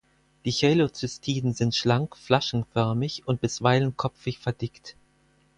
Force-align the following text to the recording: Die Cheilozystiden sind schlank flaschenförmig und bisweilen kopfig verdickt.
Die 0.45 0.51
Cheilozystiden 0.51 1.53
sind 1.53 1.75
schlank 1.75 2.17
flaschenförmig 2.17 3.27
und 3.27 3.39
bisweilen 3.39 3.95
kopfig 3.97 4.39
verdickt. 4.39 4.95